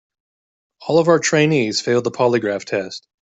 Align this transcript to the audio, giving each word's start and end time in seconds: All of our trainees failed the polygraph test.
All 0.87 0.97
of 0.97 1.09
our 1.09 1.19
trainees 1.19 1.79
failed 1.79 2.05
the 2.05 2.09
polygraph 2.09 2.65
test. 2.65 3.07